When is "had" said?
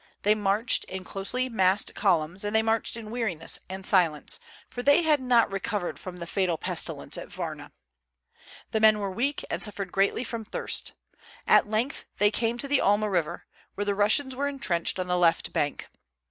5.03-5.19